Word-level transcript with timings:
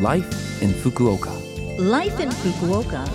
Life 0.00 0.60
in 0.60 0.70
Fukuoka. 0.70 1.30
Life 1.78 2.18
in 2.18 2.28
Fukuoka. 2.28 3.08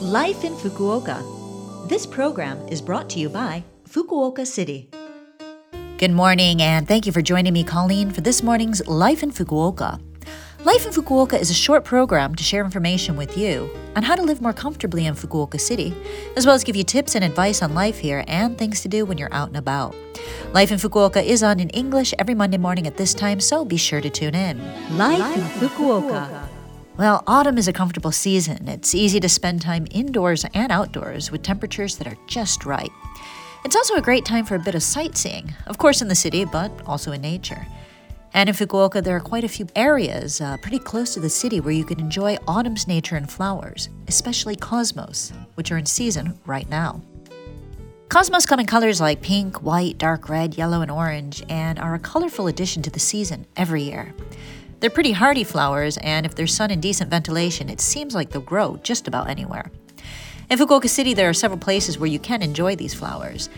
Life 0.00 0.44
in 0.44 0.52
Fukuoka. 0.54 1.88
This 1.88 2.06
program 2.06 2.56
is 2.68 2.80
brought 2.80 3.10
to 3.10 3.18
you 3.18 3.28
by 3.28 3.64
Fukuoka 3.88 4.46
City. 4.46 4.88
Good 5.98 6.12
morning, 6.12 6.62
and 6.62 6.86
thank 6.86 7.04
you 7.06 7.10
for 7.10 7.20
joining 7.20 7.52
me, 7.52 7.64
Colleen, 7.64 8.12
for 8.12 8.20
this 8.20 8.44
morning's 8.44 8.86
Life 8.86 9.24
in 9.24 9.32
Fukuoka. 9.32 9.98
Life 10.64 10.86
in 10.86 10.92
Fukuoka 10.92 11.38
is 11.38 11.50
a 11.50 11.54
short 11.54 11.84
program 11.84 12.34
to 12.36 12.42
share 12.42 12.64
information 12.64 13.18
with 13.18 13.36
you 13.36 13.68
on 13.96 14.02
how 14.02 14.14
to 14.14 14.22
live 14.22 14.40
more 14.40 14.54
comfortably 14.54 15.04
in 15.04 15.12
Fukuoka 15.12 15.60
City, 15.60 15.94
as 16.38 16.46
well 16.46 16.54
as 16.54 16.64
give 16.64 16.74
you 16.74 16.82
tips 16.82 17.14
and 17.14 17.22
advice 17.22 17.60
on 17.60 17.74
life 17.74 17.98
here 17.98 18.24
and 18.28 18.56
things 18.56 18.80
to 18.80 18.88
do 18.88 19.04
when 19.04 19.18
you're 19.18 19.32
out 19.34 19.48
and 19.48 19.58
about. 19.58 19.94
Life 20.54 20.72
in 20.72 20.78
Fukuoka 20.78 21.22
is 21.22 21.42
on 21.42 21.60
in 21.60 21.68
English 21.70 22.14
every 22.18 22.34
Monday 22.34 22.56
morning 22.56 22.86
at 22.86 22.96
this 22.96 23.12
time, 23.12 23.40
so 23.40 23.62
be 23.62 23.76
sure 23.76 24.00
to 24.00 24.08
tune 24.08 24.34
in. 24.34 24.58
Life, 24.96 25.18
Life 25.18 25.36
in 25.36 25.68
Fukuoka. 25.68 26.30
Fukuoka. 26.30 26.48
Well, 26.96 27.22
autumn 27.26 27.58
is 27.58 27.68
a 27.68 27.72
comfortable 27.74 28.12
season. 28.12 28.66
It's 28.66 28.94
easy 28.94 29.20
to 29.20 29.28
spend 29.28 29.60
time 29.60 29.86
indoors 29.90 30.46
and 30.54 30.72
outdoors 30.72 31.30
with 31.30 31.42
temperatures 31.42 31.98
that 31.98 32.06
are 32.06 32.16
just 32.26 32.64
right. 32.64 32.90
It's 33.66 33.76
also 33.76 33.96
a 33.96 34.00
great 34.00 34.24
time 34.24 34.46
for 34.46 34.54
a 34.54 34.58
bit 34.58 34.74
of 34.74 34.82
sightseeing, 34.82 35.52
of 35.66 35.76
course, 35.76 36.00
in 36.00 36.08
the 36.08 36.14
city, 36.14 36.46
but 36.46 36.72
also 36.86 37.12
in 37.12 37.20
nature. 37.20 37.66
And 38.34 38.48
in 38.48 38.54
Fukuoka, 38.54 39.02
there 39.02 39.14
are 39.14 39.20
quite 39.20 39.44
a 39.44 39.48
few 39.48 39.68
areas 39.76 40.40
uh, 40.40 40.56
pretty 40.56 40.80
close 40.80 41.14
to 41.14 41.20
the 41.20 41.30
city 41.30 41.60
where 41.60 41.72
you 41.72 41.84
can 41.84 42.00
enjoy 42.00 42.36
autumn's 42.48 42.88
nature 42.88 43.14
and 43.14 43.30
flowers, 43.30 43.88
especially 44.08 44.56
cosmos, 44.56 45.32
which 45.54 45.70
are 45.70 45.78
in 45.78 45.86
season 45.86 46.36
right 46.44 46.68
now. 46.68 47.00
Cosmos 48.08 48.44
come 48.44 48.58
in 48.58 48.66
colors 48.66 49.00
like 49.00 49.22
pink, 49.22 49.62
white, 49.62 49.98
dark 49.98 50.28
red, 50.28 50.58
yellow, 50.58 50.80
and 50.80 50.90
orange, 50.90 51.44
and 51.48 51.78
are 51.78 51.94
a 51.94 51.98
colorful 52.00 52.48
addition 52.48 52.82
to 52.82 52.90
the 52.90 52.98
season 52.98 53.46
every 53.56 53.82
year. 53.82 54.12
They're 54.80 54.90
pretty 54.90 55.12
hardy 55.12 55.44
flowers, 55.44 55.96
and 55.98 56.26
if 56.26 56.34
there's 56.34 56.54
sun 56.54 56.72
and 56.72 56.82
decent 56.82 57.10
ventilation, 57.10 57.68
it 57.68 57.80
seems 57.80 58.16
like 58.16 58.30
they'll 58.30 58.42
grow 58.42 58.78
just 58.82 59.06
about 59.06 59.30
anywhere. 59.30 59.70
In 60.50 60.58
Fukuoka 60.58 60.88
City, 60.88 61.14
there 61.14 61.28
are 61.28 61.34
several 61.34 61.58
places 61.58 61.98
where 61.98 62.10
you 62.10 62.18
can 62.18 62.42
enjoy 62.42 62.76
these 62.76 62.94
flowers, 62.94 63.48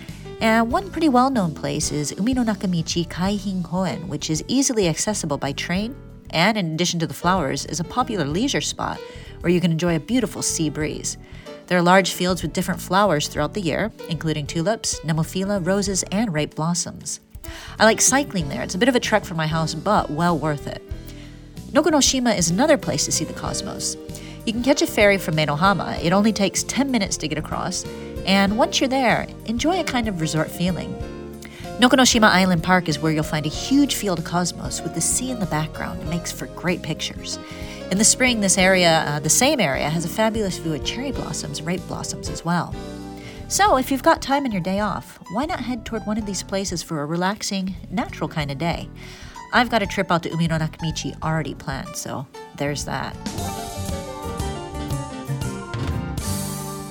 and 0.40 0.70
one 0.70 0.90
pretty 0.90 1.08
well 1.08 1.30
known 1.30 1.54
place 1.54 1.90
is 1.92 2.12
Umino 2.12 2.44
Nakamichi 2.44 3.06
Kaihin 3.08 3.64
Koen, 3.64 4.08
which 4.08 4.28
is 4.28 4.44
easily 4.48 4.88
accessible 4.88 5.38
by 5.38 5.52
train, 5.52 5.94
and 6.30 6.58
in 6.58 6.74
addition 6.74 7.00
to 7.00 7.06
the 7.06 7.14
flowers, 7.14 7.64
is 7.66 7.80
a 7.80 7.84
popular 7.84 8.24
leisure 8.24 8.60
spot 8.60 8.98
where 9.40 9.52
you 9.52 9.60
can 9.60 9.72
enjoy 9.72 9.96
a 9.96 10.00
beautiful 10.00 10.42
sea 10.42 10.68
breeze. 10.68 11.16
There 11.66 11.78
are 11.78 11.82
large 11.82 12.12
fields 12.12 12.42
with 12.42 12.52
different 12.52 12.80
flowers 12.80 13.28
throughout 13.28 13.54
the 13.54 13.60
year, 13.60 13.90
including 14.08 14.46
tulips, 14.46 15.00
nemophila, 15.00 15.66
roses, 15.66 16.04
and 16.12 16.32
ripe 16.32 16.54
blossoms. 16.54 17.20
I 17.78 17.84
like 17.84 18.00
cycling 18.00 18.48
there. 18.48 18.62
It's 18.62 18.74
a 18.74 18.78
bit 18.78 18.88
of 18.88 18.96
a 18.96 19.00
trek 19.00 19.24
from 19.24 19.36
my 19.36 19.46
house, 19.46 19.74
but 19.74 20.10
well 20.10 20.38
worth 20.38 20.66
it. 20.66 20.82
Nokonoshima 21.72 22.36
is 22.36 22.50
another 22.50 22.76
place 22.78 23.04
to 23.04 23.12
see 23.12 23.24
the 23.24 23.32
cosmos. 23.32 23.96
You 24.44 24.52
can 24.52 24.62
catch 24.62 24.80
a 24.80 24.86
ferry 24.86 25.18
from 25.18 25.34
Meinohama. 25.34 25.98
It 26.02 26.12
only 26.12 26.32
takes 26.32 26.62
10 26.62 26.90
minutes 26.90 27.16
to 27.18 27.28
get 27.28 27.38
across, 27.38 27.84
and 28.26 28.58
once 28.58 28.80
you're 28.80 28.88
there, 28.88 29.26
enjoy 29.46 29.80
a 29.80 29.84
kind 29.84 30.08
of 30.08 30.20
resort 30.20 30.50
feeling. 30.50 30.92
Nokonoshima 31.78 32.28
Island 32.28 32.62
Park 32.62 32.88
is 32.88 32.98
where 32.98 33.12
you'll 33.12 33.22
find 33.22 33.46
a 33.46 33.50
huge 33.50 33.94
field 33.94 34.18
of 34.18 34.24
cosmos 34.24 34.82
with 34.82 34.94
the 34.94 35.00
sea 35.00 35.30
in 35.30 35.38
the 35.38 35.46
background. 35.46 36.00
It 36.02 36.08
makes 36.08 36.32
for 36.32 36.46
great 36.48 36.82
pictures. 36.82 37.38
In 37.90 37.98
the 37.98 38.04
spring, 38.04 38.40
this 38.40 38.58
area, 38.58 39.04
uh, 39.06 39.20
the 39.20 39.30
same 39.30 39.60
area, 39.60 39.88
has 39.88 40.04
a 40.04 40.08
fabulous 40.08 40.58
view 40.58 40.74
of 40.74 40.84
cherry 40.84 41.12
blossoms, 41.12 41.62
rape 41.62 41.86
blossoms 41.86 42.28
as 42.28 42.44
well. 42.44 42.74
So, 43.48 43.76
if 43.76 43.92
you've 43.92 44.02
got 44.02 44.22
time 44.22 44.44
in 44.44 44.50
your 44.50 44.60
day 44.60 44.80
off, 44.80 45.20
why 45.30 45.44
not 45.44 45.60
head 45.60 45.84
toward 45.84 46.04
one 46.04 46.18
of 46.18 46.26
these 46.26 46.42
places 46.42 46.82
for 46.82 47.02
a 47.02 47.06
relaxing, 47.06 47.76
natural 47.90 48.28
kind 48.28 48.50
of 48.50 48.58
day? 48.58 48.88
I've 49.52 49.70
got 49.70 49.82
a 49.82 49.86
trip 49.86 50.10
out 50.10 50.24
to 50.24 50.30
Umino 50.30 50.58
Nakamichi 50.58 51.16
already 51.22 51.54
planned, 51.54 51.94
so 51.94 52.26
there's 52.56 52.86
that. 52.86 53.14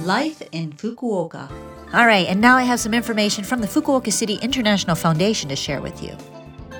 Life 0.05 0.43
in 0.51 0.71
Fukuoka. 0.73 1.49
All 1.91 2.05
right, 2.05 2.27
and 2.27 2.39
now 2.39 2.57
I 2.57 2.61
have 2.61 2.79
some 2.79 2.93
information 2.93 3.43
from 3.43 3.59
the 3.59 3.67
Fukuoka 3.67 4.13
City 4.13 4.35
International 4.35 4.95
Foundation 4.95 5.49
to 5.49 5.55
share 5.55 5.81
with 5.81 6.03
you. 6.03 6.15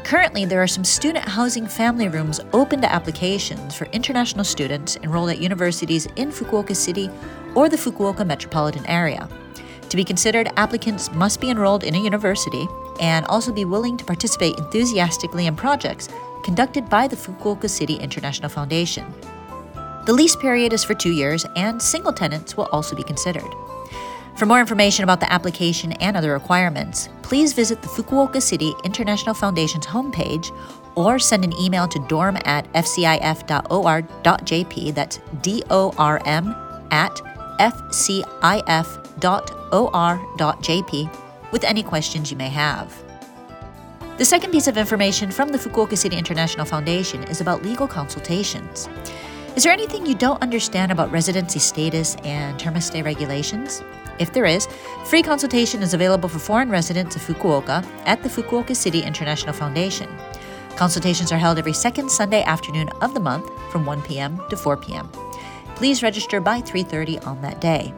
Currently, 0.03 0.45
there 0.45 0.61
are 0.61 0.67
some 0.67 0.83
student 0.83 1.27
housing 1.27 1.65
family 1.65 2.07
rooms 2.07 2.39
open 2.53 2.81
to 2.81 2.91
applications 2.91 3.73
for 3.73 3.85
international 3.85 4.43
students 4.43 4.97
enrolled 4.97 5.31
at 5.31 5.39
universities 5.39 6.05
in 6.17 6.29
Fukuoka 6.29 6.75
City 6.75 7.09
or 7.55 7.67
the 7.67 7.77
Fukuoka 7.77 8.23
metropolitan 8.27 8.85
area. 8.85 9.27
To 9.89 9.97
be 9.97 10.03
considered, 10.03 10.51
applicants 10.55 11.11
must 11.11 11.41
be 11.41 11.49
enrolled 11.49 11.83
in 11.83 11.95
a 11.95 12.03
university 12.03 12.67
and 13.01 13.25
also 13.25 13.51
be 13.51 13.65
willing 13.65 13.97
to 13.97 14.05
participate 14.05 14.59
enthusiastically 14.59 15.47
in 15.47 15.55
projects 15.55 16.09
conducted 16.43 16.87
by 16.89 17.07
the 17.07 17.15
Fukuoka 17.15 17.67
City 17.67 17.95
International 17.95 18.49
Foundation. 18.49 19.11
The 20.05 20.13
lease 20.13 20.35
period 20.35 20.71
is 20.71 20.83
for 20.83 20.93
two 20.93 21.11
years, 21.11 21.45
and 21.55 21.81
single 21.81 22.13
tenants 22.13 22.55
will 22.55 22.65
also 22.71 22.95
be 22.95 23.01
considered. 23.01 23.51
For 24.37 24.45
more 24.45 24.59
information 24.59 25.03
about 25.03 25.19
the 25.19 25.31
application 25.33 25.93
and 25.93 26.15
other 26.15 26.33
requirements, 26.33 27.09
please 27.23 27.53
visit 27.53 27.81
the 27.81 27.87
Fukuoka 27.87 28.39
City 28.41 28.75
International 28.83 29.33
Foundation's 29.33 29.87
homepage 29.87 30.55
or 30.95 31.17
send 31.17 31.43
an 31.43 31.53
email 31.59 31.87
to 31.87 31.97
dorm 32.07 32.37
at 32.45 32.71
fcif.or.jp. 32.73 33.23
That's 34.93 35.19
D 35.41 35.63
O 35.69 35.91
R 35.97 36.21
M 36.25 36.53
at 36.91 37.15
fcif.or.jp 37.59 38.31
with 41.51 41.63
any 41.63 41.81
questions 41.81 42.29
you 42.29 42.37
may 42.37 42.49
have. 42.49 42.93
The 44.17 44.25
second 44.25 44.51
piece 44.51 44.67
of 44.67 44.77
information 44.77 45.31
from 45.31 45.49
the 45.49 45.57
Fukuoka 45.57 45.97
City 45.97 46.15
International 46.17 46.65
Foundation 46.65 47.23
is 47.23 47.41
about 47.41 47.63
legal 47.63 47.87
consultations. 47.87 48.87
Is 49.55 49.63
there 49.63 49.71
anything 49.71 50.05
you 50.05 50.15
don't 50.15 50.41
understand 50.41 50.91
about 50.91 51.09
residency 51.13 51.59
status 51.59 52.15
and 52.25 52.59
term 52.59 52.75
of 52.75 52.83
stay 52.83 53.01
regulations? 53.01 53.81
If 54.19 54.33
there 54.33 54.43
is, 54.43 54.67
free 55.05 55.23
consultation 55.23 55.81
is 55.81 55.93
available 55.93 56.27
for 56.27 56.39
foreign 56.39 56.69
residents 56.69 57.15
of 57.15 57.21
Fukuoka 57.21 57.87
at 58.05 58.21
the 58.21 58.27
Fukuoka 58.27 58.75
City 58.75 59.01
International 59.01 59.53
Foundation. 59.53 60.09
Consultations 60.75 61.31
are 61.31 61.37
held 61.37 61.57
every 61.57 61.71
second 61.71 62.11
Sunday 62.11 62.43
afternoon 62.43 62.89
of 62.99 63.13
the 63.13 63.21
month 63.21 63.49
from 63.71 63.85
1 63.85 64.01
p.m. 64.01 64.41
to 64.49 64.57
4 64.57 64.75
p.m. 64.75 65.09
Please 65.75 66.03
register 66.03 66.41
by 66.41 66.59
3:30 66.59 67.25
on 67.25 67.41
that 67.41 67.61
day. 67.61 67.93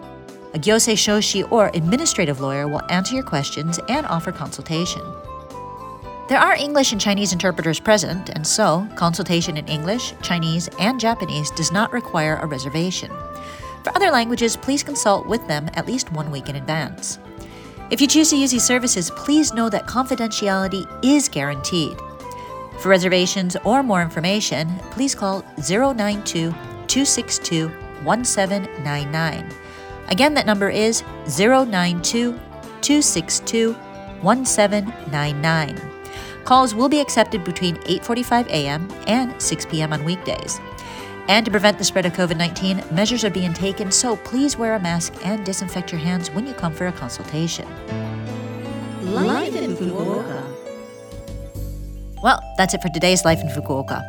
A 0.54 0.60
gyosei 0.60 0.94
shoshi 0.94 1.52
or 1.52 1.72
administrative 1.74 2.40
lawyer 2.40 2.68
will 2.68 2.86
answer 2.92 3.16
your 3.16 3.26
questions 3.26 3.80
and 3.90 4.06
offer 4.06 4.32
consultation. 4.32 5.02
There 6.28 6.40
are 6.40 6.58
English 6.58 6.92
and 6.92 7.00
Chinese 7.00 7.32
interpreters 7.32 7.80
present, 7.80 8.30
and 8.32 8.46
so 8.46 8.86
consultation 8.96 9.56
in 9.56 9.66
English, 9.68 10.14
Chinese, 10.22 10.68
and 10.78 11.00
Japanese 11.00 11.50
does 11.52 11.72
not 11.72 11.94
require 11.94 12.36
a 12.36 12.46
reservation. 12.46 13.10
For 13.84 13.96
other 13.96 14.12
languages, 14.12 14.58
please 14.58 14.84
consult 14.84 15.26
with 15.26 15.48
them 15.48 15.70
at 15.76 15.88
least 15.88 16.12
one 16.12 16.30
week 16.30 16.50
in 16.50 16.58
advance. 16.58 17.18
If 17.92 18.02
you 18.02 18.08
choose 18.08 18.30
to 18.32 18.36
use 18.36 18.52
these 18.52 18.66
services, 18.66 19.10
please 19.12 19.54
know 19.54 19.70
that 19.70 19.88
confidentiality 19.88 20.86
is 21.02 21.30
guaranteed. 21.30 21.98
For 22.82 22.90
reservations 22.90 23.56
or 23.64 23.82
more 23.82 24.02
information, 24.02 24.68
please 24.92 25.16
call 25.16 25.46
092 25.70 26.52
262 26.88 27.70
1799. 28.04 29.54
Again, 30.10 30.34
that 30.34 30.46
number 30.46 30.70
is 30.70 31.04
092 31.38 32.34
262 32.82 33.74
1799. 34.22 35.97
Calls 36.48 36.74
will 36.74 36.88
be 36.88 37.02
accepted 37.02 37.44
between 37.44 37.76
8:45 37.76 38.48
a.m. 38.48 38.88
and 39.06 39.36
6 39.42 39.66
p.m. 39.66 39.92
on 39.92 40.06
weekdays. 40.06 40.62
And 41.28 41.44
to 41.44 41.52
prevent 41.52 41.78
the 41.78 41.84
spread 41.84 42.06
of 42.06 42.14
COVID 42.14 42.38
19, 42.38 42.84
measures 42.90 43.26
are 43.26 43.30
being 43.30 43.54
taken, 43.54 43.92
so 43.92 44.16
please 44.16 44.56
wear 44.58 44.76
a 44.76 44.80
mask 44.80 45.14
and 45.26 45.46
disinfect 45.46 45.92
your 45.92 46.00
hands 46.00 46.32
when 46.32 46.48
you 46.48 46.54
come 46.54 46.74
for 46.74 46.88
a 46.88 46.94
consultation. 46.94 47.68
Life 49.02 49.58
in 49.58 49.76
Fukuoka. 49.76 50.42
Well, 52.24 52.42
that's 52.58 52.74
it 52.74 52.82
for 52.82 52.88
today's 52.88 53.26
Life 53.26 53.42
in 53.42 53.50
Fukuoka. 53.50 54.02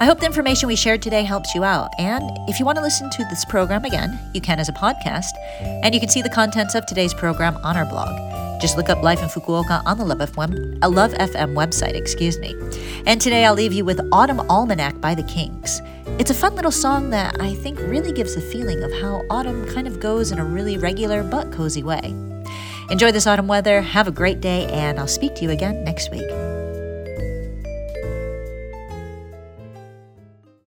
I 0.00 0.04
hope 0.04 0.18
the 0.18 0.26
information 0.26 0.66
we 0.66 0.74
shared 0.74 1.00
today 1.00 1.22
helps 1.22 1.54
you 1.54 1.62
out. 1.62 1.90
And 2.00 2.24
if 2.48 2.58
you 2.58 2.66
want 2.66 2.76
to 2.78 2.82
listen 2.82 3.08
to 3.08 3.24
this 3.30 3.44
program 3.44 3.84
again, 3.84 4.18
you 4.34 4.40
can 4.40 4.58
as 4.58 4.68
a 4.68 4.72
podcast, 4.72 5.30
and 5.62 5.94
you 5.94 6.00
can 6.00 6.08
see 6.08 6.22
the 6.22 6.28
contents 6.40 6.74
of 6.74 6.86
today's 6.86 7.14
program 7.14 7.56
on 7.58 7.76
our 7.76 7.86
blog. 7.86 8.43
Just 8.60 8.76
look 8.76 8.88
up 8.88 9.02
Life 9.02 9.22
in 9.22 9.28
Fukuoka 9.28 9.82
on 9.84 9.98
the 9.98 10.04
Love 10.04 10.18
FM, 10.18 10.78
Love 10.82 11.12
FM 11.12 11.54
website, 11.54 11.94
excuse 11.94 12.38
me. 12.38 12.54
And 13.06 13.20
today 13.20 13.44
I'll 13.44 13.54
leave 13.54 13.72
you 13.72 13.84
with 13.84 14.00
Autumn 14.12 14.40
Almanac 14.48 15.00
by 15.00 15.14
the 15.14 15.22
Kinks. 15.24 15.80
It's 16.18 16.30
a 16.30 16.34
fun 16.34 16.54
little 16.54 16.70
song 16.70 17.10
that 17.10 17.40
I 17.40 17.54
think 17.54 17.78
really 17.80 18.12
gives 18.12 18.36
a 18.36 18.40
feeling 18.40 18.82
of 18.82 18.92
how 18.92 19.22
autumn 19.30 19.66
kind 19.66 19.86
of 19.86 20.00
goes 20.00 20.32
in 20.32 20.38
a 20.38 20.44
really 20.44 20.78
regular 20.78 21.22
but 21.22 21.52
cozy 21.52 21.82
way. 21.82 22.14
Enjoy 22.90 23.10
this 23.10 23.26
autumn 23.26 23.48
weather, 23.48 23.80
have 23.80 24.08
a 24.08 24.12
great 24.12 24.40
day, 24.40 24.66
and 24.66 24.98
I'll 24.98 25.08
speak 25.08 25.34
to 25.36 25.42
you 25.42 25.50
again 25.50 25.84
next 25.84 26.10
week. 26.10 26.30